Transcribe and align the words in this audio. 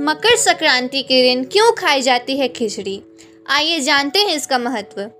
मकर 0.00 0.36
संक्रांति 0.36 1.02
के 1.02 1.22
दिन 1.22 1.44
क्यों 1.44 1.72
खाई 1.72 2.02
जाती 2.02 2.36
है 2.36 2.48
खिचड़ी? 2.48 3.02
आइए 3.50 3.80
जानते 3.80 4.18
हैं 4.18 4.34
इसका 4.36 4.58
महत्व। 4.58 5.10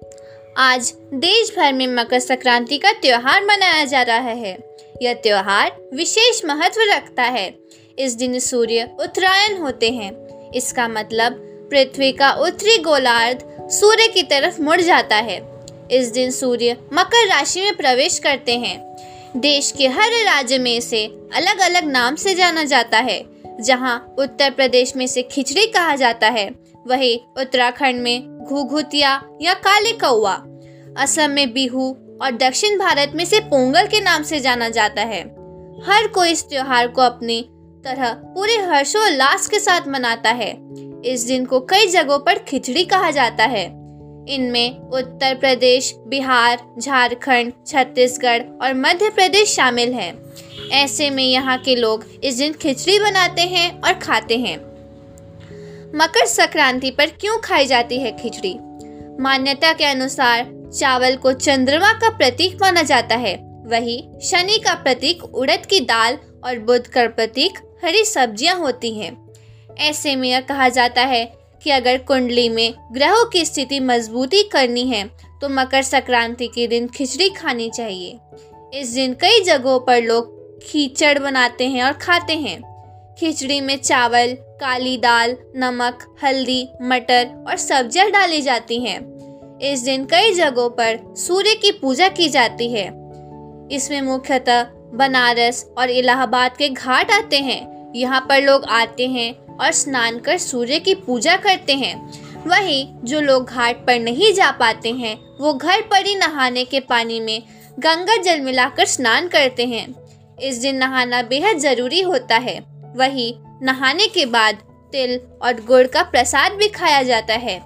आज 0.57 0.95
देश 1.15 1.53
भर 1.57 1.73
में 1.73 1.87
मकर 1.87 2.19
संक्रांति 2.19 2.79
का 2.79 2.93
त्यौहार 2.93 3.45
मनाया 3.45 3.85
जा 3.85 4.03
रहा 4.03 4.17
है। 4.17 4.77
यह 5.03 5.15
त्यौहार 5.15 5.77
विशेष 5.95 6.45
महत्व 6.45 6.81
रखता 6.81 7.23
है। 7.23 7.59
इस 7.99 8.15
दिन 8.15 8.39
सूर्य 8.39 8.91
उत्तरायण 9.01 9.59
होते 9.59 9.91
हैं। 9.91 10.13
इसका 10.53 10.89
मतलब 10.89 11.33
पृथ्वी 11.71 12.13
का 12.13 12.33
उत्तरी 12.33 12.79
गोलार्ध 12.79 13.69
सूर्य 13.71 14.09
की 14.09 14.23
तरफ़ 14.23 14.63
मुड़ 14.63 14.81
जाता 14.81 15.17
है। 15.17 15.65
इस 15.91 16.09
दिन 16.09 16.31
सूर्य 16.31 16.77
मकर 16.93 17.27
राशि 17.27 17.61
में 17.61 17.77
प्रवेश 17.77 18.19
करते 18.19 18.53
हैं। 18.53 18.97
देश 19.37 19.75
के 19.79 19.87
हर 19.87 20.11
राज्य 20.11 20.59
में 20.59 20.77
इसे 20.77 21.07
अलग 21.35 21.59
अलग 21.59 21.85
नाम 21.85 22.17
से 22.17 22.35
जाना 22.35 22.65
जाता 22.65 22.99
है। 22.99 23.36
जहाँ 23.61 24.15
उत्तर 24.19 24.51
प्रदेश 24.51 24.97
में 24.97 25.07
से 25.07 25.23
खिचड़ी 25.23 25.67
कहा 25.67 25.97
जाता 25.97 26.29
है 26.29 26.49
वही 26.87 27.21
उत्तराखंड 27.39 28.01
में 28.01 28.45
घुघुतिया 28.45 29.23
या 29.43 29.55
काले 29.55 29.93
कौआ 29.93 30.35
असम 30.99 31.31
में 31.31 31.53
बिहू 31.53 31.97
और 32.23 32.37
दक्षिण 32.37 32.79
भारत 32.79 33.13
में 33.15 33.25
से 33.25 33.41
पोंगल 33.41 33.87
के 33.87 34.01
नाम 34.01 34.23
से 34.23 34.41
जाना 34.41 34.69
जाता 34.69 35.03
है। 35.03 35.21
हर 35.87 36.07
कोई 36.09 36.31
इस 36.31 36.49
त्योहार 36.49 36.89
को 36.89 37.03
अपनी 37.03 37.41
तरह 37.85 38.13
पूरे 38.13 38.57
हर्षोल्लास 38.57 39.49
के 39.49 39.59
साथ 39.59 39.89
मनाता 39.89 40.31
है। 40.31 40.51
इस 41.05 41.25
दिन 41.27 41.45
को 41.45 41.61
कई 41.61 41.87
जगहों 41.87 42.19
पर 42.19 42.39
खिचड़ी 42.39 42.85
कहा 42.85 43.11
जाता 43.11 43.45
है। 43.45 43.65
इनमें 44.29 44.79
उत्तर 44.81 45.35
प्रदेश 45.35 45.95
बिहार 46.07 46.75
झारखंड, 46.79 47.53
छत्तीसगढ़ 47.67 48.43
और 48.63 48.75
मध्य 48.75 49.11
प्रदेश 49.11 49.55
शामिल 49.55 49.93
हैं। 49.95 50.15
ऐसे 50.73 51.09
में 51.11 51.25
यहाँ 51.25 51.59
के 51.59 51.75
लोग 51.77 52.05
इस 52.25 52.39
दिन 52.39 52.53
खिचड़ी 52.53 52.99
बनाते 52.99 53.43
हैं 53.43 53.81
और 53.81 53.93
खाते 53.95 54.37
हैं। 54.39 54.57
मकर 55.95 56.27
संक्रांति 56.27 56.91
पर 56.91 57.11
क्यों 57.21 57.39
खाई 57.39 57.67
जाती 57.67 57.99
है 57.99 58.17
खिचड़ी? 58.17 58.55
मान्यता 59.21 59.73
के 59.73 59.85
अनुसार 59.85 60.53
चावल 60.71 61.17
को 61.17 61.33
चंद्रमा 61.33 61.93
का 61.93 62.09
प्रतीक 62.09 62.57
माना 62.63 62.83
जाता 62.83 63.17
है। 63.17 63.35
वही 63.67 63.99
शनि 64.23 64.59
का 64.59 64.75
प्रतीक 64.75 65.25
उड़द 65.25 65.67
की 65.67 65.81
दाल 65.81 66.19
और 66.45 66.59
बुध 66.59 66.87
का 66.87 67.07
प्रतीक 67.07 67.59
हरी 67.85 68.05
सब्ज़ियाँ 68.05 68.59
होती 68.59 68.95
हैं। 68.99 69.17
ऐसे 69.81 70.15
में 70.17 70.29
यह 70.29 70.41
कहा 70.41 70.69
जाता 70.69 71.03
है 71.03 71.25
कि 71.63 71.71
अगर 71.71 71.99
कुंडली 71.99 72.49
में 72.49 72.75
ग्रहों 72.93 73.25
की 73.25 73.45
स्थिति 73.45 73.81
मजबूती 73.81 74.43
करनी 74.43 74.87
है 74.87 75.05
तो 75.41 75.49
मकर 75.49 75.83
संक्रांति 75.83 76.47
के 76.47 76.67
दिन 76.67 76.89
खिचड़ी 76.89 77.29
खानी 77.31 77.71
चाहिए। 77.71 78.19
इस 78.75 78.89
दिन 78.89 79.15
कई 79.15 79.43
जगहों 79.45 79.79
पर 79.81 80.03
लोग 80.03 80.36
खीचड़ 80.63 81.19
बनाते 81.19 81.69
हैं 81.69 81.83
और 81.85 81.93
खाते 81.93 82.33
हैं। 82.33 82.61
खिचड़ी 83.19 83.61
में 83.61 83.77
चावल, 83.77 84.33
काली 84.61 84.97
दाल, 84.97 85.37
नमक, 85.57 86.17
हल्दी, 86.25 86.69
मटर 86.83 87.45
और 87.49 87.57
सब्ज़ियाँ 87.57 88.11
डाली 88.11 88.41
जाती 88.43 88.81
हैं। 88.81 88.99
इस 89.63 89.81
दिन 89.81 90.05
कई 90.05 90.33
जगहों 90.35 90.69
पर 90.71 90.99
सूर्य 91.17 91.55
की 91.55 91.71
पूजा 91.73 92.09
की 92.09 92.29
जाती 92.29 92.73
है। 92.73 92.87
इसमें 93.73 94.01
मुख्यतः 94.03 94.63
बनारस 94.95 95.65
और 95.79 95.91
इलाहाबाद 95.91 96.57
के 96.57 96.69
घाट 96.69 97.11
आते 97.11 97.37
हैं। 97.37 97.93
यहाँ 97.97 98.21
पर 98.21 98.43
लोग 98.43 98.65
आते 98.65 99.07
हैं 99.07 99.57
और 99.57 99.73
स्नान 99.73 100.19
कर 100.19 100.39
सूर्य 100.39 100.79
की 100.79 100.95
पूजा 100.95 101.37
करते 101.37 101.73
हैं। 101.73 101.95
वहीं 102.47 102.87
जो 103.05 103.21
लोग 103.21 103.45
घाट 103.45 103.77
पर 103.77 104.01
नहीं 104.01 104.33
जा 104.33 104.51
पाते 104.51 104.91
हैं, 104.93 105.19
वो 105.41 105.55
घर 105.55 105.81
पर 105.81 106.07
ही 106.07 106.15
नहाने 106.15 106.65
के 106.65 106.81
पानी 106.81 107.21
में 107.21 107.43
गंगा 107.79 108.17
जल 108.17 108.41
मिलाकर 108.41 108.85
स्नान 108.85 109.29
करते 109.29 109.67
हैं। 109.67 110.06
इस 110.43 110.59
दिन 110.59 110.77
नहाना 110.77 111.23
बेहद 111.23 111.59
ज़रूरी 111.59 112.01
होता 112.01 112.37
है। 112.37 112.59
वही 112.97 113.35
नहाने 113.63 114.07
के 114.07 114.27
बाद 114.27 114.55
तिल 114.93 115.21
और 115.43 115.53
गुड़ 115.53 115.87
का 115.87 116.03
प्रसाद 116.03 116.53
भी 116.53 116.69
खाया 116.69 117.03
जाता 117.03 117.35
है। 117.35 117.57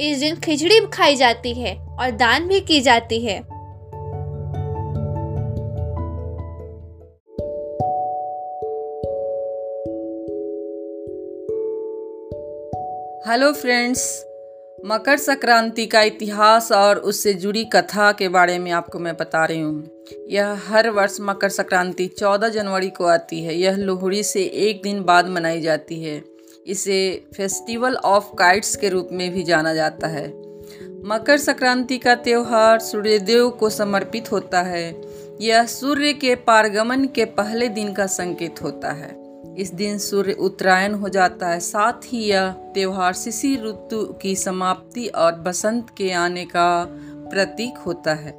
इस 0.00 0.20
दिन 0.20 0.36
खिचड़ी 0.36 0.80
खाई 0.80 1.16
जाती 1.16 1.52
है 1.54 1.74
और 1.76 2.10
दान 2.10 2.48
भी 2.48 2.60
की 2.60 2.80
जाती 2.80 3.20
है। 3.20 3.38
हेलो 13.32 13.52
फ्रेंड्स 13.52 14.29
मकर 14.84 15.16
संक्रांति 15.16 15.86
का 15.86 16.02
इतिहास 16.02 16.72
और 16.72 16.98
उससे 16.98 17.34
जुड़ी 17.34 17.64
कथा 17.64 18.12
के 18.12 18.28
बारे 18.28 18.58
में 18.58 18.70
आपको 18.70 18.98
मैं 18.98 19.16
बता 19.16 19.44
रही 19.44 19.60
हूँ। 19.60 20.04
यह 20.28 20.60
हर 20.66 20.90
वर्ष 20.90 21.16
मकर 21.20 21.48
संक्रांति 21.48 22.06
14 22.06 22.48
जनवरी 22.48 22.90
को 22.90 23.04
आती 23.04 23.44
है। 23.44 23.54
यह 23.54 23.76
लोहड़ी 23.76 24.22
से 24.22 24.42
एक 24.42 24.82
दिन 24.82 25.02
बाद 25.02 25.28
मनाई 25.28 25.60
जाती 25.60 26.02
है। 26.02 26.24
इसे 26.66 27.24
फेस्टिवल 27.36 27.94
ऑफ़ 27.94 28.24
काइट्स 28.34 28.76
के 28.76 28.88
रूप 28.88 29.08
में 29.12 29.32
भी 29.32 29.42
जाना 29.42 29.74
जाता 29.74 30.06
है। 30.06 30.28
मकर 31.04 31.36
संक्रांति 31.36 31.98
का 31.98 32.14
त्यौहार 32.14 32.78
सूर्यदेव 32.78 33.50
को 33.50 33.70
समर्पित 33.70 34.32
होता 34.32 34.62
है। 34.62 35.00
यह 35.40 35.66
सूर्य 35.66 36.12
के 36.12 36.34
पारगमन 36.34 37.04
के 37.04 37.24
पहले 37.24 37.68
दिन 37.68 37.92
का 37.92 38.06
संकेत 38.06 38.62
होता 38.62 38.92
है। 38.92 39.29
इस 39.58 39.72
दिन 39.74 39.98
सूर्य 39.98 40.32
उत्तरायण 40.32 40.94
हो 40.94 41.08
जाता 41.08 41.48
है। 41.48 41.60
साथ 41.60 41.92
ही 41.92 42.18
यह 42.18 42.50
त्यौहार 42.50 43.12
शिशिर 43.12 43.64
ऋतु 43.64 44.02
की 44.22 44.36
समाप्ति 44.36 45.06
और 45.06 45.32
बसंत 45.32 45.90
के 45.90 46.12
आने 46.12 46.44
का 46.44 46.84
प्रतीक 47.30 47.78
होता 47.78 48.14
है। 48.14 48.32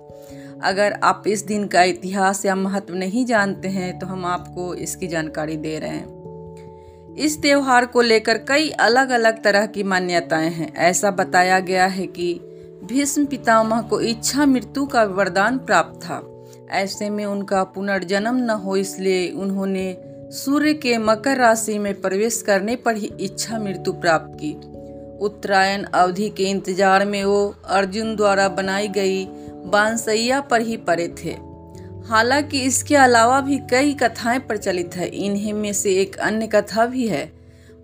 अगर 0.63 0.93
आप 0.93 1.23
इस 1.27 1.45
दिन 1.45 1.67
का 1.67 1.83
इतिहास 1.83 2.45
या 2.45 2.55
महत्व 2.55 2.93
नहीं 2.93 3.25
जानते 3.25 3.67
हैं 3.67 3.99
तो 3.99 4.07
हम 4.07 4.25
आपको 4.25 4.75
इसकी 4.75 5.07
जानकारी 5.07 5.57
दे 5.57 5.79
रहे 5.79 5.89
हैं। 5.89 7.15
इस 7.15 7.41
त्यौहार 7.41 7.85
को 7.85 8.01
लेकर 8.01 8.37
कई 8.37 8.69
अलग 8.69 9.09
अलग 9.09 9.43
तरह 9.43 9.65
की 9.65 9.83
मान्यताएँ 9.83 10.49
हैं। 10.49 10.73
ऐसा 10.75 11.11
बताया 11.11 11.59
गया 11.59 11.85
है 11.85 12.07
कि 12.07 12.33
भीष्म 12.83 13.25
पितामह 13.25 13.81
को 13.81 14.01
इच्छा 14.01 14.45
मृत्यु 14.45 14.85
का 14.85 15.03
वरदान 15.03 15.57
प्राप्त 15.57 15.99
था। 16.03 16.21
ऐसे 16.69 17.09
में 17.09 17.25
उनका 17.25 17.63
पुनर्जन्म 17.63 18.35
न 18.35 18.49
हो 18.49 18.75
इसलिए 18.75 19.31
उन्होंने 19.31 19.91
सूर्य 20.31 20.73
के 20.73 20.97
मकर 20.97 21.37
राशि 21.37 21.77
में 21.79 22.01
प्रवेश 22.01 22.41
करने 22.41 22.75
पर 22.75 22.95
ही 22.95 23.11
इच्छा 23.19 23.57
मृत्यु 23.59 23.93
प्राप्त 23.93 24.37
की। 24.41 24.51
उत्तरायण 25.25 25.83
अवधि 25.83 26.29
के 26.29 26.43
इंतज़ार 26.43 27.05
में 27.05 27.23
वो 27.23 27.55
अर्जुन 27.65 28.15
द्वारा 28.15 28.47
बनाई 28.49 28.87
गई 28.87 29.25
बांसैया 29.65 30.39
पर 30.41 30.61
ही 30.61 30.77
पड़े 30.77 31.07
थे। 31.23 31.35
हालाँकि 32.07 32.61
इसके 32.61 32.95
अलावा 32.95 33.41
भी 33.41 33.57
कई 33.71 33.93
कथाएँ 33.93 34.39
प्रचलित 34.39 34.95
है, 34.95 35.07
इन्हीं 35.07 35.53
में 35.53 35.73
से 35.73 35.95
एक 35.95 36.15
अन्य 36.15 36.47
कथा 36.47 36.85
भी 36.85 37.07
है। 37.07 37.31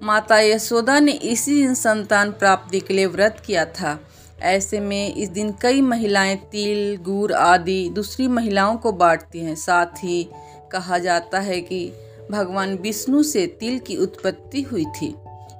माता 0.03 0.39
यशोदा 0.39 0.99
ने 0.99 1.11
इसी 1.11 1.61
दिन 1.61 1.73
संतान 1.73 2.31
प्राप्ति 2.31 2.79
के 2.79 2.93
लिए 2.93 3.05
व्रत 3.05 3.43
किया 3.45 3.65
था। 3.65 3.99
ऐसे 4.41 4.79
में 4.79 5.15
इस 5.15 5.29
दिन 5.29 5.53
कई 5.61 5.81
महिलाएँ 5.81 6.35
तिल, 6.51 6.97
गुड़ 7.01 7.31
आदि 7.33 7.89
दूसरी 7.89 8.27
महिलाओं 8.27 8.77
को 8.77 8.91
बांटती 8.91 9.39
हैं। 9.39 9.55
साथ 9.55 10.03
ही 10.03 10.29
कहा 10.71 10.97
जाता 10.97 11.39
है 11.39 11.61
कि 11.61 11.91
भगवान 12.31 12.75
विष्णु 12.75 13.23
से 13.23 13.47
तिल 13.47 13.79
की 13.79 13.97
उत्पत्ति 13.97 14.61
हुई 14.61 14.85
थी। 14.85 15.15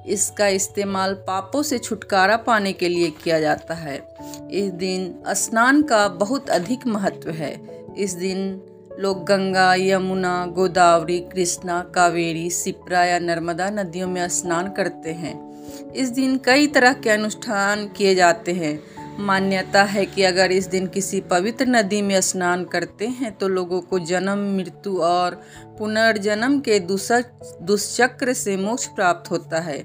इसका 0.08 0.48
इस्तेमाल 0.48 1.14
पापों 1.14 1.64
से 1.64 1.78
छुटकारा 1.78 2.38
पाने 2.38 2.74
के 2.74 2.90
लिए 2.90 3.10
किया 3.10 3.40
जाता 3.40 3.74
है। 3.74 4.16
इस 4.52 4.72
दिन 4.72 5.16
स्नान 5.28 5.82
का 5.82 6.08
बहुत 6.08 6.50
अधिक 6.50 6.88
महत्व 6.88 7.30
है। 7.30 7.86
इस 7.98 8.14
दिन 8.14 8.62
लोग 9.00 9.26
गंगा, 9.26 9.76
यमुना, 9.76 10.46
गोदावरी, 10.46 11.20
कृष्णा, 11.20 11.92
कावेरी 11.96 12.50
सिप्रा 12.50 13.06
या 13.06 13.20
नर्मदा 13.20 13.70
नदियों 13.70 14.08
में 14.08 14.30
स्नान 14.30 14.72
करते 14.72 15.12
हैं। 15.12 15.48
इस 15.92 16.10
दिन 16.10 16.38
कई 16.38 16.68
तरह 16.68 16.94
के 16.94 17.10
अनुष्ठान 17.10 17.88
किए 17.88 18.16
जाते 18.16 18.52
हैं। 18.52 18.97
मान्यता 19.20 19.84
है 19.84 20.06
कि 20.06 20.24
अगर 20.24 20.52
इस 20.52 20.68
दिन 20.68 20.88
किसी 20.88 21.20
पवित्र 21.22 21.66
नदी 21.66 22.02
में 22.02 22.20
स्नान 22.22 22.64
करते 22.66 23.08
हैं 23.08 23.32
तो 23.38 23.48
लोगों 23.48 23.82
को 23.82 24.00
जन्म, 24.00 24.40
मृत्यु 24.58 24.98
और 24.98 25.36
पुनर्जन्म 25.80 26.60
के 26.60 26.80
दुष्चक्र 26.80 28.34
से 28.34 28.58
मोक्ष 28.58 28.86
प्राप्त 28.88 29.32
होता 29.32 29.60
है। 29.60 29.84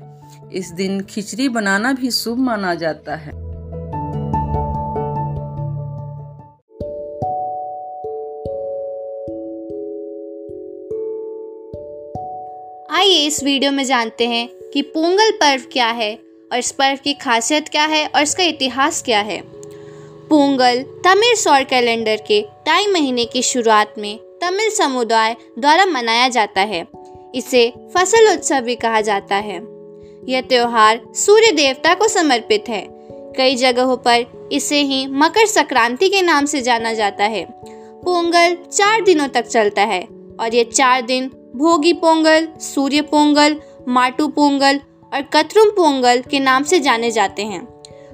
इस 0.53 0.71
दिन 0.71 1.01
खिचड़ी 1.01 1.49
बनाना 1.49 1.93
भी 1.93 2.11
शुभ 2.11 2.39
माना 2.39 2.75
जाता 2.75 3.15
है। 3.15 3.41
आइए 12.93 13.27
इस 13.27 13.43
वीडियो 13.45 13.73
में 13.73 13.85
जानते 13.85 14.27
हैं 14.27 14.49
कि 14.73 14.83
पोंगल 14.83 15.31
पर्व 15.31 15.63
क्या 15.73 15.87
है। 15.91 16.32
और 16.53 16.59
इस 16.59 16.73
पर्व 16.73 16.99
की 17.05 17.15
खासियत 17.15 17.69
क्या 17.69 17.85
है 17.85 18.07
और 18.07 18.23
इसका 18.23 18.43
इतिहास 18.43 19.03
क्या 19.03 19.21
है? 19.21 19.43
पोंगल 20.29 20.83
तमिल 20.83 21.35
सौर 21.35 21.65
कैलेंडर 21.65 22.17
के 22.17 22.43
टाई 22.67 22.87
महीने 22.87 23.25
की 23.25 23.43
शुरुआत 23.43 23.95
में 23.99 24.19
तमिल 24.19 24.71
समुदाय 24.71 25.37
द्वारा 25.59 25.85
मनाया 25.85 26.29
जाता 26.29 26.61
है। 26.61 26.87
इसे 27.35 27.73
फ़सल 27.95 28.33
उत्सव 28.33 28.61
भी 28.61 28.77
कहा 28.77 29.01
जाता 29.01 29.37
है। 29.37 29.57
यह 30.29 30.41
त्यौहार 30.41 31.01
सूर्य 31.15 31.53
देवता 31.53 31.95
को 31.95 32.09
समर्पित 32.09 32.65
है। 32.69 32.89
कई 33.37 33.55
जगहों 33.55 33.97
पर 33.97 34.49
इसे 34.53 34.81
ही 34.81 35.07
मकर 35.07 35.47
संक्रांति 35.47 36.09
के 36.09 36.23
नाम 36.23 36.45
से 36.45 36.61
जाना 36.61 36.93
जाता 36.93 37.25
है। 37.25 37.47
पोंगल 38.05 38.57
चार 38.73 39.03
दिनों 39.03 39.29
तक 39.29 39.47
चलता 39.47 39.83
है 39.83 40.03
और 40.41 40.55
ये 40.55 40.65
चार 40.65 41.03
दिन 41.03 41.31
भोगी 41.57 41.93
पोंगल, 41.93 42.49
सूर्य 42.61 43.01
पोंगल, 43.03 43.57
माटू 43.89 44.29
पोंगल 44.29 44.81
और 45.15 45.23
कतरुम 45.23 45.71
पोंगल 45.71 46.21
के 46.21 46.41
नाम 46.41 46.63
से 46.63 46.79
जाने 46.81 47.11
जाते 47.11 47.43
हैं। 47.43 47.65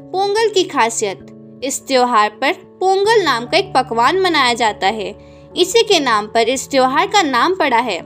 पोंगल 0.02 0.48
की 0.48 0.64
खासियत, 0.64 1.26
इस 1.64 1.86
त्योहार 1.86 2.30
पर 2.30 2.52
पोंगल 2.52 3.22
नाम 3.24 3.46
का 3.46 3.56
एक 3.56 3.72
पकवान 3.74 4.22
बनाया 4.22 4.54
जाता 4.54 4.86
है। 4.86 5.14
इसी 5.56 5.82
के 5.82 6.00
नाम 6.00 6.26
पर 6.26 6.48
इस 6.48 6.70
त्योहार 6.70 7.06
का 7.06 7.22
नाम 7.22 7.54
पड़ा 7.54 7.78
है। 7.78 8.00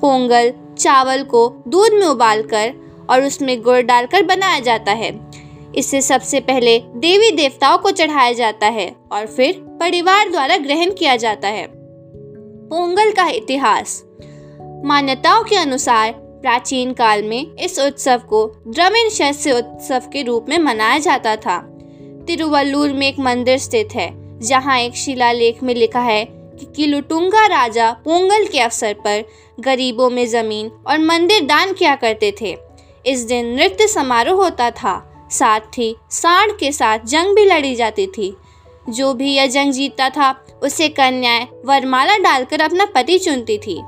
पोंगल 0.00 0.52
चावल 0.78 1.22
को 1.22 1.62
दूध 1.68 1.92
में 1.92 2.06
उबालकर 2.06 2.72
और 3.10 3.22
उसमें 3.22 3.62
गुड़ 3.62 3.80
डालकर 3.80 4.22
बनाया 4.22 4.60
जाता 4.60 4.92
है। 4.92 5.30
इसे 5.74 6.00
सबसे 6.00 6.40
पहले 6.40 6.78
देवी 6.78 7.30
देवताओं 7.30 7.78
को 7.78 7.90
चढ़ाया 7.90 8.32
जाता 8.32 8.66
है 8.66 8.96
और 9.12 9.26
फिर 9.26 9.52
परिवार 9.80 10.30
द्वारा 10.30 10.56
ग्रहण 10.56 10.90
किया 10.90 11.16
जाता 11.16 11.48
है। 11.48 11.66
पोंगल 12.68 13.12
का 13.12 13.28
इतिहास, 13.28 14.02
मान्यताओं 14.84 15.44
के 15.44 15.56
अनुसार 15.56 16.29
प्राचीन 16.40 16.92
काल 16.92 17.22
में 17.22 17.56
इस 17.56 17.78
उत्सव 17.78 18.18
को 18.18 18.46
द्रविण 18.68 19.08
शस्य 19.08 19.52
उत्सव 19.52 20.02
के 20.12 20.22
रूप 20.22 20.46
में 20.48 20.58
मनाया 20.58 20.98
जाता 20.98 21.36
था। 21.36 21.58
तिरुवल्लूर 22.26 22.92
में 22.92 23.08
एक 23.08 23.18
मंदिर 23.18 23.58
स्थित 23.58 23.88
है, 23.94 24.40
जहाँ 24.40 24.78
एक 24.78 24.94
शिलालेख 24.94 25.62
में 25.62 25.74
लिखा 25.74 26.00
है 26.00 26.24
कि 26.30 26.72
किलुटुंगा 26.76 27.46
राजा 27.46 27.90
पोंगल 27.92 28.46
के 28.46 28.60
अवसर 28.60 28.94
पर 28.94 29.24
गरीबों 29.60 30.10
में 30.10 30.26
ज़मीन 30.26 30.70
और 30.86 30.98
मंदिर 30.98 31.44
दान 31.44 31.72
किया 31.72 31.94
करते 31.94 32.34
थे। 32.40 32.56
इस 33.06 33.20
दिन 33.20 33.46
नृत्य 33.46 33.88
समारोह 33.88 34.44
होता 34.44 34.70
था, 34.70 35.28
साथ 35.30 35.78
ही 35.78 35.96
सांड 36.10 36.56
के 36.58 36.72
साथ 36.72 36.98
जंग 36.98 37.34
भी 37.36 37.44
लड़ी 37.44 37.74
जाती 37.74 38.06
थी। 38.06 38.36
जो 38.88 39.14
भी 39.14 39.34
यह 39.34 39.46
जंग 39.46 39.72
जीतता 39.72 40.10
था, 40.10 40.44
उसे 40.62 40.88
कन्याएँ 40.88 41.48
वरमाला 41.64 42.16
डालकर 42.16 42.60
अपना 42.60 42.84
पति 42.84 43.18
चुनती 43.18 43.58
थी। 43.58 43.82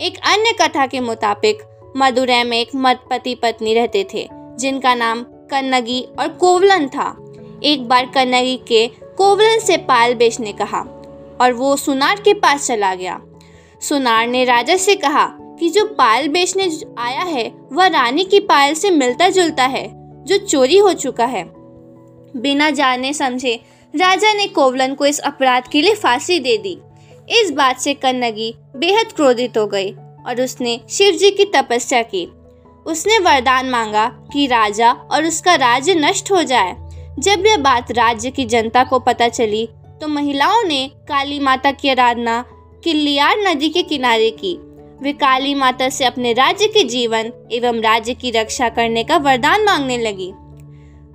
एक 0.00 0.18
अन्य 0.26 0.52
कथा 0.52 0.86
के 0.86 1.00
मुताबिक 1.00 1.62
मदुरै 1.96 2.44
में 2.44 2.58
एक 2.58 2.68
मत 2.74 3.00
पति 3.10 3.34
पत्नी 3.34 3.74
रहते 3.74 4.06
थे, 4.14 4.28
जिनका 4.32 4.94
नाम 4.94 5.22
कन्नगी 5.22 6.00
और 6.18 6.28
कोवलन 6.28 6.88
था। 6.88 7.16
एक 7.64 7.88
बार 7.88 8.06
कन्नगी 8.06 8.56
के 8.56 8.86
कोवलन 9.18 9.58
से 9.58 9.76
पायल 9.76 10.14
बेचने 10.14 10.52
कहा 10.52 10.80
और 11.40 11.52
वो 11.52 11.76
सुनार 11.76 12.20
के 12.20 12.34
पास 12.34 12.66
चला 12.66 12.94
गया। 12.94 13.20
सुनार 13.80 14.26
ने 14.26 14.44
राजा 14.44 14.76
से 14.76 14.94
कहा 14.94 15.26
कि 15.60 15.68
जो 15.68 15.84
पायल 15.84 16.28
बेचने 16.28 16.70
आया 16.98 17.22
है, 17.22 17.52
वह 17.72 17.86
रानी 17.86 18.24
की 18.24 18.40
पायल 18.40 18.74
से 18.74 18.90
मिलता 18.90 19.28
जुलता 19.28 19.64
है, 19.64 19.88
जो 20.24 20.38
चोरी 20.38 20.78
हो 20.78 20.92
चुका 20.92 21.24
है। 21.24 21.44
बिना 22.36 22.70
जाने 22.70 23.12
समझे 23.12 23.60
राजा 23.96 24.32
ने 24.32 24.46
कोवलन 24.46 24.94
को 24.94 25.06
इस 25.06 25.18
अपराध 25.18 25.68
के 25.68 25.82
लिए 25.82 25.94
फांसी 25.94 26.38
दे 26.38 26.56
दी। 26.56 26.78
इस 27.30 27.50
बात 27.50 27.78
से 27.78 27.94
कन्नगी 27.94 28.54
बेहद 28.76 29.12
क्रोधित 29.12 29.58
हो 29.58 29.66
गई। 29.66 29.94
और 30.28 30.40
उसने 30.40 30.80
शिव 30.90 31.14
जी 31.14 31.30
की 31.30 31.44
तपस्या 31.44 32.02
की। 32.02 32.24
उसने 32.86 33.18
वरदान 33.18 33.70
मांगा 33.70 34.06
कि 34.32 34.46
राजा 34.46 34.92
और 34.92 35.24
उसका 35.24 35.54
राज्य 35.54 35.94
नष्ट 35.94 36.30
हो 36.32 36.42
जाए। 36.42 36.76
जब 37.18 37.46
यह 37.46 37.56
बात 37.56 37.90
राज्य 37.92 38.30
की 38.30 38.44
जनता 38.44 38.84
को 38.84 38.98
पता 38.98 39.28
चली 39.28 39.66
तो 40.00 40.08
महिलाओं 40.08 40.62
ने 40.64 40.86
काली 41.08 41.38
माता 41.40 41.70
की 41.72 41.88
आराधना 41.88 42.44
किल्लियार 42.84 43.38
नदी 43.38 43.68
के 43.68 43.82
किनारे 43.82 44.30
की। 44.30 44.54
वे 45.02 45.12
काली 45.12 45.54
माता 45.54 45.88
से 45.88 46.04
अपने 46.04 46.32
राज्य 46.32 46.66
के 46.66 46.84
जीवन 46.84 47.32
एवं 47.52 47.80
राज्य 47.80 48.14
की 48.14 48.30
रक्षा 48.30 48.68
करने 48.68 49.04
का 49.04 49.16
वरदान 49.16 49.64
मांगने 49.64 49.98
लगी। 49.98 50.32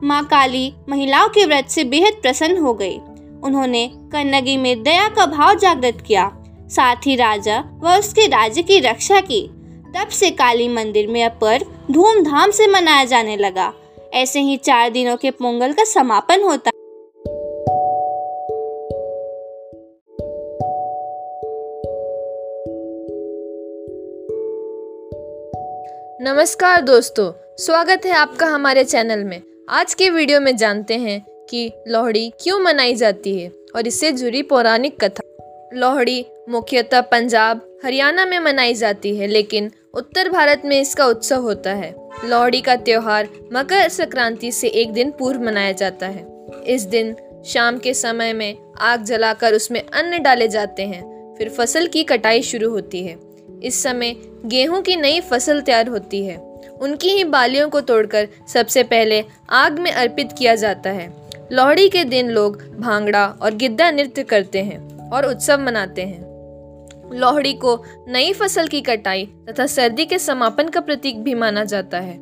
माँ 0.03 0.23
काली 0.25 0.73
महिलाओं 0.89 1.29
के 1.29 1.45
व्रत 1.45 1.67
से 1.69 1.83
बेहद 1.83 2.21
प्रसन्न 2.21 2.57
हो 2.57 2.73
गई। 2.73 2.97
उन्होंने 3.43 3.87
कन्नगी 4.11 4.57
में 4.57 4.83
दया 4.83 5.07
का 5.07 5.25
भाव 5.25 5.57
जागृत 5.59 6.03
किया। 6.07 6.25
साथ 6.69 6.95
ही 6.95 7.15
राजा 7.15 7.63
व 7.83 7.89
उसके 7.99 8.27
राज्य 8.27 8.63
की 8.63 8.79
रक्षा 8.79 9.19
की। 9.19 9.47
तब 9.97 10.07
से 10.07 10.31
काली 10.31 10.67
मंदिर 10.67 11.07
में 11.07 11.19
यह 11.19 11.29
पर्व 11.29 11.93
धूमधाम 11.93 12.51
से 12.51 12.67
मनाया 12.67 13.05
जाने 13.05 13.37
लगा। 13.37 13.73
ऐसे 14.13 14.39
ही 14.39 14.57
चार 14.57 14.89
दिनों 14.89 15.17
के 15.17 15.31
पोंगल 15.31 15.73
का 15.73 15.83
समापन 15.83 16.41
होता 16.43 16.71
नमस्कार 26.21 26.81
दोस्तों, 26.81 27.31
स्वागत 27.57 28.01
है 28.05 28.11
आपका 28.11 28.45
हमारे 28.45 28.83
चैनल 28.83 29.23
में। 29.23 29.41
आज 29.69 29.93
के 29.93 30.09
वीडियो 30.09 30.39
में 30.39 30.57
जानते 30.57 30.93
हैं 30.93 31.25
कि 31.49 31.71
लोहड़ी 31.87 32.33
क्यों 32.39 32.59
मनाई 32.59 32.95
जाती 32.95 33.39
है 33.39 33.51
और 33.75 33.87
इससे 33.87 34.11
जुड़ी 34.11 34.41
पौराणिक 34.41 35.03
कथा। 35.03 35.22
लोहड़ी, 35.75 36.25
मुख्यतः 36.49 37.01
पंजाब, 37.01 37.79
हरियाणा 37.85 38.25
में 38.25 38.39
मनाई 38.39 38.73
जाती 38.73 39.15
है, 39.15 39.27
लेकिन 39.27 39.71
उत्तर 39.93 40.29
भारत 40.29 40.61
में 40.65 40.81
इसका 40.81 41.05
उत्सव 41.05 41.41
होता 41.41 41.73
है। 41.73 41.95
लोहड़ी 42.25 42.61
का 42.61 42.75
त्यौहार 42.75 43.29
मकर 43.53 43.89
संक्रांति 43.89 44.51
से 44.51 44.67
एक 44.67 44.93
दिन 44.93 45.11
पूर्व 45.11 45.41
मनाया 45.41 45.71
जाता 45.71 46.07
है। 46.07 46.27
इस 46.67 46.81
दिन 46.81 47.15
शाम 47.45 47.77
के 47.77 47.93
समय 47.93 48.33
में 48.33 48.57
आग 48.79 49.03
जलाकर 49.03 49.53
उसमें 49.53 49.81
अन्न 49.81 50.21
डाले 50.21 50.47
जाते 50.47 50.83
हैं। 50.83 51.35
फिर 51.37 51.49
फ़सल 51.49 51.87
की 51.87 52.03
कटाई 52.03 52.41
शुरू 52.41 52.69
होती 52.69 53.03
है। 53.03 53.17
इस 53.63 53.83
समय 53.83 54.15
गेहूँ 54.45 54.81
की 54.81 54.95
नई 54.95 55.19
फ़सल 55.21 55.61
तैयार 55.61 55.87
होती 55.87 56.25
है। 56.25 56.37
उनकी 56.81 57.09
ही 57.09 57.23
बालियों 57.23 57.69
को 57.69 57.81
तोड़कर 57.81 58.27
सबसे 58.53 58.83
पहले 58.83 59.23
आग 59.49 59.79
में 59.79 59.91
अर्पित 59.91 60.29
किया 60.37 60.55
जाता 60.55 60.89
है। 60.89 61.13
लोहड़ी 61.51 61.89
के 61.89 62.03
दिन 62.03 62.29
लोग 62.29 62.79
भांगड़ा 62.79 63.27
और 63.41 63.53
गिद्दा 63.53 63.91
नृत्य 63.91 64.23
करते 64.23 64.59
हैं। 64.59 64.93
और 65.13 65.25
उत्सव 65.25 65.59
मनाते 65.59 66.01
हैं। 66.01 66.21
लोहड़ी 67.13 67.53
को 67.53 67.83
नई 68.07 68.33
फ़सल 68.33 68.67
की 68.67 68.81
कटाई 68.81 69.25
तथा 69.49 69.65
सर्दी 69.65 70.05
के 70.05 70.19
समापन 70.19 70.67
का 70.67 70.81
प्रतीक 70.81 71.23
भी 71.23 71.33
माना 71.33 71.63
जाता 71.63 71.99
है। 71.99 72.17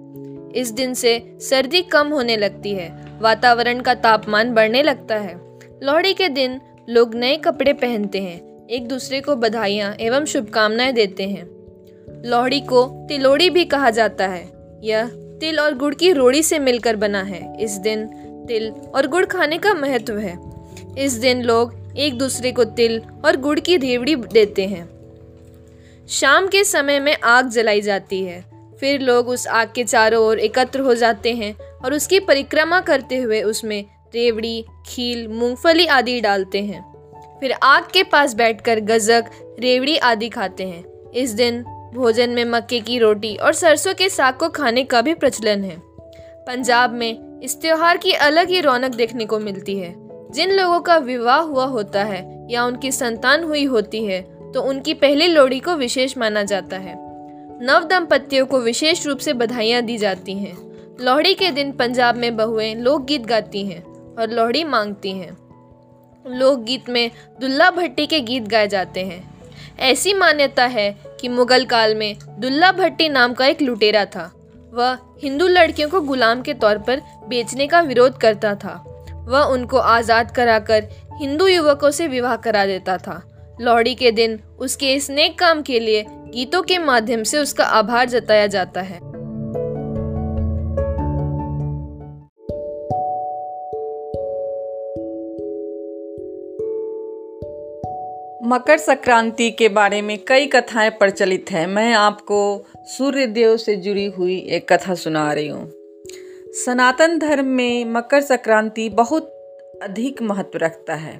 इस 0.55 0.71
दिन 0.71 0.93
से 0.93 1.38
सर्दी 1.41 1.81
कम 1.81 2.07
होने 2.07 2.38
लगती 2.38 2.71
है, 2.71 2.89
वातावरण 3.21 3.79
का 3.79 3.93
तापमान 3.93 4.53
बढ़ने 4.53 4.83
लगता 4.83 5.15
है। 5.15 5.35
लोहड़ी 5.83 6.13
के 6.13 6.29
दिन 6.29 6.59
लोग 6.89 7.15
नए 7.15 7.38
कपड़े 7.38 7.73
पहनते 7.73 8.19
हैं, 8.19 8.67
एक 8.67 8.88
दूसरे 8.88 9.21
को 9.21 9.35
बधाइयाँ 9.35 9.95
एवं 9.99 10.25
शुभकामनाएँ 10.25 10.91
देते 10.91 11.23
हैं। 11.23 11.49
लोहड़ी 12.25 12.59
को 12.61 12.85
तिलोड़ी 13.09 13.49
भी 13.49 13.65
कहा 13.65 13.89
जाता 13.89 14.27
है, 14.27 14.49
यह 14.83 15.07
तिल 15.41 15.59
और 15.59 15.77
गुड़ 15.77 15.93
की 15.95 16.11
रोड़ी 16.11 16.43
से 16.43 16.59
मिलकर 16.59 16.95
बना 16.95 17.21
है। 17.23 17.63
इस 17.63 17.71
दिन 17.71 18.05
तिल 18.47 18.69
और 18.95 19.07
गुड़ 19.07 19.25
खाने 19.25 19.57
का 19.57 19.73
महत्व 19.73 20.17
है। 20.17 20.38
इस 20.97 21.13
दिन 21.13 21.41
लोग 21.41 21.81
एक 21.97 22.17
दूसरे 22.17 22.51
को 22.51 22.63
तिल 22.63 23.01
और 23.25 23.38
गुड़ 23.38 23.59
की 23.59 23.77
रेवड़ी 23.77 24.15
देते 24.15 24.65
हैं। 24.65 24.89
शाम 26.10 26.48
के 26.48 26.63
समय 26.63 27.00
में 27.00 27.17
आग 27.24 27.50
जलाई 27.50 27.81
जाती 27.81 28.24
है। 28.24 28.51
फिर 28.79 29.01
लोग 29.01 29.29
उस 29.29 29.48
आग 29.48 29.71
के 29.75 29.83
चारों 29.83 30.24
ओर 30.24 30.39
एकत्र 30.39 30.79
हो 30.79 30.95
जाते 30.95 31.33
हैं 31.33 31.55
और 31.55 31.93
उसकी 31.93 32.19
परिक्रमा 32.19 32.79
करते 32.79 33.17
हुए 33.17 33.41
उसमें 33.41 33.86
रेवड़ी, 34.15 34.65
खील, 34.86 35.27
मूंगफली 35.27 35.86
आदि 35.86 36.21
डालते 36.21 36.62
हैं। 36.62 36.91
फिर 37.39 37.51
आग 37.63 37.83
के 37.93 38.03
पास 38.03 38.33
बैठकर 38.33 38.79
गजक, 38.79 39.25
रेवड़ी 39.60 39.98
आदि 39.98 40.29
खाते 40.29 40.63
हैं। 40.63 41.12
इस 41.12 41.31
दिन 41.31 41.63
भोजन 41.93 42.29
में 42.29 42.45
मक्के 42.45 42.79
की 42.79 43.00
रोटी 43.00 43.36
और 43.36 43.53
सरसों 43.53 43.93
के 43.93 44.10
साग 44.10 44.33
को 44.33 44.50
खाने 44.50 44.83
का 44.83 45.01
भी 45.01 45.13
प्रचलन 45.13 45.63
है। 45.63 45.81
पंजाब 46.48 46.93
में 46.93 47.41
इस 47.41 47.62
त्यौहार 47.62 47.98
की 47.98 48.12
अलग 48.12 48.50
ही 48.50 48.62
रौनक 48.62 48.95
देखने 48.95 49.25
को 49.25 49.39
मिलती 49.39 49.77
है। 49.77 50.11
जिन 50.31 50.51
लोगों 50.51 50.79
का 50.79 50.97
विवाह 50.97 51.39
हुआ 51.39 51.65
होता 51.65 52.03
है 52.03 52.47
या 52.50 52.65
उनकी 52.65 52.91
संतान 52.91 53.43
हुई 53.43 53.63
होती 53.65 54.03
है 54.05 54.21
तो 54.53 54.61
उनकी 54.61 54.93
पहली 54.93 55.27
लोहड़ी 55.27 55.59
को 55.59 55.75
विशेष 55.75 56.17
माना 56.17 56.43
जाता 56.43 56.77
है। 56.77 56.95
नव 57.63 57.83
दंपतियों 57.83 58.45
को 58.45 58.59
विशेष 58.59 59.05
रूप 59.07 59.17
से 59.17 59.33
बधाइयाँ 59.33 59.81
दी 59.81 59.97
जाती 59.97 60.33
हैं। 60.33 60.55
लोहड़ी 61.01 61.33
के 61.33 61.51
दिन 61.51 61.71
पंजाब 61.71 62.15
में 62.15 62.35
बहुएँ 62.38 62.75
लोकगीत 62.75 63.21
गाती 63.21 63.65
हैं 63.65 63.83
और 64.15 64.29
लोहड़ी 64.29 64.63
मांगती 64.63 65.11
हैं। 65.11 65.38
लोकगीत 66.25 66.89
में 66.89 67.11
दुल्ला 67.41 67.71
भट्टी 67.71 68.05
के 68.07 68.19
गीत 68.19 68.43
गाए 68.43 68.67
जाते 68.67 69.05
हैं। 69.05 69.23
ऐसी 69.79 70.13
मान्यता 70.13 70.65
है 70.65 70.91
कि 71.21 71.29
मुगल 71.29 71.65
काल 71.65 71.95
में 71.95 72.15
दुल्ला 72.39 72.71
भट्टी 72.71 73.09
नाम 73.09 73.33
का 73.33 73.45
एक 73.45 73.61
लुटेरा 73.61 74.05
था। 74.05 74.31
वह 74.73 74.97
हिंदू 75.23 75.47
लड़कियों 75.47 75.89
को 75.89 76.01
गुलाम 76.01 76.41
के 76.41 76.53
तौर 76.53 76.77
पर 76.77 77.01
बेचने 77.27 77.67
का 77.67 77.81
विरोध 77.81 78.17
करता 78.17 78.55
था। 78.55 78.83
वह 79.28 79.42
उनको 79.42 79.78
आज़ाद 79.78 80.32
कराकर 80.32 80.88
हिंदू 81.13 81.48
युवकों 81.48 81.92
से 81.92 82.08
विवाह 82.08 82.36
करा 82.36 82.66
देता 82.66 82.98
था। 82.98 83.28
लोहड़ी 83.62 83.96
के 83.96 84.12
दिन 84.12 84.40
उसके 84.60 84.94
इस 84.94 85.10
नेक 85.10 85.40
काम 85.40 85.62
के 85.62 85.80
लिए 85.80 86.06
गीतों 86.10 86.62
के 86.62 86.78
माध्यम 86.78 87.24
से 87.24 87.38
उसका 87.38 87.63
आभार 87.63 88.10
जताया 88.10 88.48
जाता 88.48 88.82
है। 88.82 89.12
मकर 98.48 98.78
संक्रांति 98.78 99.51
के 99.51 99.70
बारे 99.70 100.01
में 100.01 100.18
कई 100.28 100.48
कथाएँ 100.48 100.90
प्रचलित 100.90 101.46
हैं। 101.51 101.68
मैं 101.68 101.94
आपको 101.94 102.66
सूर्य 102.86 103.28
देव 103.28 103.58
से 103.58 103.75
जुड़ी 103.75 104.06
हुई 104.06 104.40
एक 104.40 104.74
कथा 104.74 104.96
सुना 104.96 105.34
रही 105.34 105.48
हूँ। 105.48 105.80
सनातन 106.53 107.20
धर्म 107.20 107.46
में 107.46 107.86
मकर 107.86 108.22
संक्रांति 108.22 108.89
बहुत 108.89 109.25
अधिक 109.84 110.22
महत्व 110.22 110.58
रखता 110.58 110.93
है। 110.93 111.17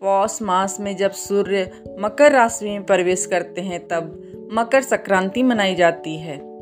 पौष 0.00 0.42
मास 0.42 0.76
में 0.80 0.96
जब 0.96 1.10
सूर्य 1.10 1.70
मकर 1.98 2.32
राशि 2.32 2.64
में 2.64 2.84
प्रवेश 2.84 3.26
करते 3.26 3.60
हैं, 3.60 3.88
तब 3.88 4.22
मकर 4.52 4.82
संक्रांति 4.82 5.42
मनाई 5.42 5.74
जाती 5.74 6.16
है। 6.16 6.52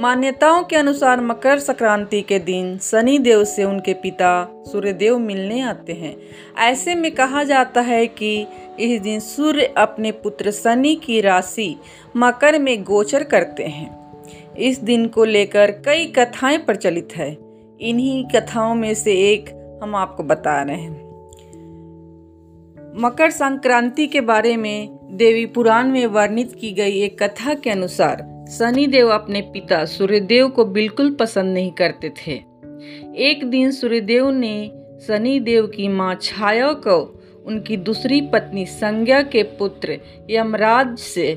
मान्यताओं 0.00 0.64
के 0.64 0.76
अनुसार 0.76 1.20
मकर 1.20 1.58
संक्रांति 1.58 2.22
के 2.22 2.38
दिन 2.38 2.78
शनि 2.78 3.18
देव 3.18 3.44
से 3.44 3.64
उनके 3.64 3.94
पिता 3.94 4.48
सूर्यदेव 4.72 5.18
मिलने 5.18 5.60
आते 5.60 5.92
हैं। 5.92 6.16
ऐसे 6.58 6.94
में 6.94 7.12
कहा 7.12 7.44
जाता 7.44 7.80
है 7.80 8.06
कि 8.06 8.46
इस 8.80 9.00
दिन 9.00 9.20
सूर्य 9.20 9.74
अपने 9.76 10.12
पुत्र 10.12 10.50
शनि 10.50 10.96
की 10.96 11.20
राशि 11.20 11.76
मकर 12.16 12.58
में 12.58 12.84
गोचर 12.84 13.24
करते 13.24 13.64
हैं। 13.64 14.05
इस 14.58 14.80
दिन 14.80 15.06
को 15.06 15.24
लेकर 15.24 15.70
कई 15.70 16.06
कथाएँ 16.06 16.58
प्रचलित 16.58 17.08
है। 17.16 17.38
इन्हीं 17.80 18.24
कथाओं 18.24 18.74
में 18.74 18.94
से 18.94 19.12
एक 19.12 19.50
हम 19.82 19.94
आपको 19.94 20.22
बता 20.22 20.62
रहे 20.62 20.76
हैं। 20.76 21.06
मकर 23.02 23.30
संक्रांति 23.30 24.06
के 24.06 24.20
बारे 24.20 24.56
में 24.56 24.98
देवी 25.12 25.46
पुराण 25.46 25.88
में 25.88 26.06
वर्णित 26.06 26.52
की 26.60 26.72
गई 26.72 27.00
एक 27.00 27.22
कथा 27.22 27.54
के 27.54 27.70
अनुसार 27.70 28.46
शनिदेव 28.50 29.08
अपने 29.08 29.40
पिता 29.40 29.84
सूर्यदेव 29.84 30.48
को 30.48 30.64
बिल्कुल 30.64 31.10
पसंद 31.10 31.54
नहीं 31.54 31.72
करते 31.72 32.10
थे। 32.10 32.32
एक 33.16 33.40
दिन 33.44 33.70
सूर्यदेव 33.70 34.30
ने 34.30 34.72
शनिदेव 35.06 35.66
की 35.66 35.88
माँ 35.88 36.18
छाया 36.22 36.72
को 36.72 37.22
उनकी 37.46 37.76
दूसरी 37.76 38.20
पत्नी 38.20 38.66
संज्ञा 38.66 39.22
के 39.22 39.42
पुत्र 39.42 39.98
यमराज 40.30 40.98
से 40.98 41.34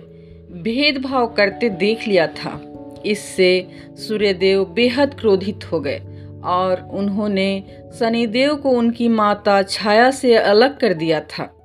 भेदभाव 0.51 1.27
करते 1.27 1.69
देख 1.69 2.07
लिया 2.07 2.27
था। 2.27 2.68
इससे 3.05 3.67
सूर्यदेव 3.97 4.65
बेहद 4.65 5.13
क्रोधित 5.13 5.71
हो 5.71 5.79
गए 5.79 5.99
और 6.43 6.89
उन्होंने 6.93 7.63
शनिदेव 7.99 8.55
को 8.55 8.69
उनकी 8.69 9.07
माता 9.07 9.61
छाया 9.63 10.11
से 10.11 10.35
अलग 10.35 10.79
कर 10.79 10.93
दिया 10.93 11.19
था। 11.19 11.55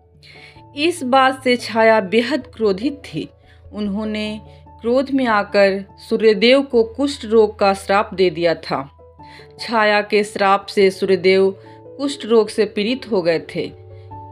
इस 0.76 1.02
बात 1.02 1.44
से 1.44 1.56
छाया 1.56 2.00
बेहद 2.00 2.46
क्रोधित 2.46 3.02
थी। 3.04 3.28
उन्होंने 3.72 4.40
क्रोध 4.80 5.10
में 5.10 5.26
आकर 5.26 5.84
सूर्यदेव 6.08 6.62
को 6.62 6.82
कुष्ठ 6.82 7.24
रोग 7.24 7.58
का 7.58 7.74
श्राप 7.74 8.14
दे 8.14 8.30
दिया 8.30 8.54
था। 8.54 8.90
छाया 9.60 10.00
के 10.00 10.24
श्राप 10.24 10.66
से 10.66 10.90
सूर्यदेव 10.90 11.50
कुष्ठ 11.98 12.26
रोग 12.26 12.48
से 12.48 12.64
पीड़ित 12.64 13.10
हो 13.10 13.22
गए 13.22 13.42
थे। 13.54 13.72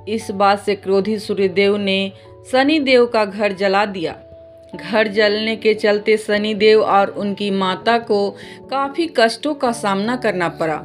इस 0.08 0.30
बात 0.30 0.60
से 0.60 0.74
क्रोधित 0.74 1.20
सूर्यदेव 1.20 1.76
ने 1.76 2.12
शनिदेव 2.52 3.06
का 3.06 3.24
घर 3.24 3.52
जला 3.52 3.84
दिया। 3.86 4.12
घर 4.76 5.08
जलने 5.08 5.56
के 5.56 5.74
चलते 5.74 6.16
शनि 6.16 6.54
देव 6.54 6.82
और 6.82 7.10
उनकी 7.10 7.50
माता 7.50 7.98
को 7.98 8.30
काफ़ी 8.70 9.10
कष्टों 9.16 9.54
का 9.54 9.72
सामना 9.72 10.16
करना 10.16 10.48
पड़ा। 10.48 10.82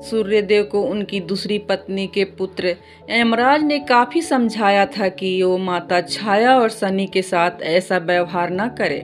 सूर्यदेव 0.00 0.64
को 0.64 0.82
उनकी 0.82 1.20
दूसरी 1.20 1.58
पत्नी 1.58 2.06
के 2.06 2.24
पुत्र 2.24 2.76
यमराज 3.10 3.62
ने 3.62 3.78
काफ़ी 3.78 4.22
समझाया 4.22 4.86
था 4.86 5.08
कि 5.08 5.42
वो 5.42 5.58
माता 5.58 6.00
छाया 6.00 6.58
और 6.58 6.70
शनि 6.70 7.06
के 7.06 7.22
साथ 7.22 7.62
ऐसा 7.62 7.98
व्यवहार 7.98 8.50
न 8.52 8.68
करे। 8.68 9.00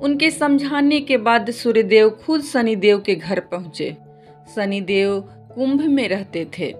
उनके 0.00 0.30
समझाने 0.30 1.00
के 1.00 1.16
बाद 1.16 1.50
सूर्यदेव 1.50 2.10
खुद 2.10 2.42
शनिदेव 2.42 2.98
के 2.98 3.14
घर 3.14 3.40
पहुँचे। 3.40 3.96
शनिदेव 4.54 5.20
कुंभ 5.54 5.80
में 5.80 6.08
रहते 6.08 6.44
थे। 6.58 6.74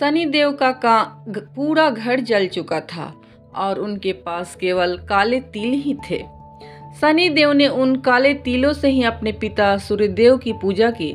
शनिदेव 0.00 0.52
का 0.52 0.70
का 0.72 1.24
पूरा 1.28 1.90
घर 1.90 2.20
जल 2.20 2.46
चुका 2.46 2.80
था। 2.80 3.14
और 3.56 3.78
उनके 3.78 4.12
पास 4.12 4.54
केवल 4.54 4.96
काले 4.96 5.40
तिल 5.40 5.72
ही 5.72 5.96
थे। 6.10 6.24
शनि 7.00 7.28
देव 7.28 7.52
ने 7.52 7.68
उन 7.68 7.96
काले 7.96 8.34
तिलों 8.34 8.72
से 8.72 8.88
ही 8.88 9.02
अपने 9.02 9.32
पिता 9.32 9.76
सूर्यदेव 9.76 10.36
की 10.36 10.52
पूजा 10.52 10.90
की। 10.90 11.12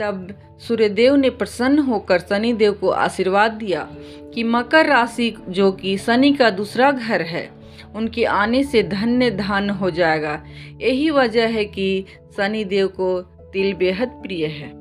तब 0.00 0.34
सूर्यदेव 0.58 1.14
ने 1.14 1.30
प्रसन्न 1.30 1.78
होकर 1.78 2.18
शनि 2.18 2.52
देव 2.52 2.72
को 2.72 2.88
आशीर्वाद 2.88 3.52
दिया 3.52 3.88
कि 4.34 4.44
मकर 4.44 4.86
राशि 4.86 5.34
जो 5.48 5.72
कि 5.72 5.98
शनि 5.98 6.32
का 6.32 6.50
दूसरा 6.50 6.90
घर 6.90 7.22
है, 7.22 7.50
उनके 7.94 8.24
आने 8.24 8.64
से 8.64 8.82
धन्य 8.82 9.30
धन 9.30 9.70
हो 9.70 9.90
जाएगा। 9.90 10.42
यही 10.80 11.10
वजह 11.10 11.46
है 11.46 11.64
कि 11.64 12.04
शनि 12.36 12.64
देव 12.64 12.88
को 12.88 13.20
तिल 13.52 13.74
बेहद 13.74 14.08
प्रिय 14.08 14.46
है। 14.46 14.75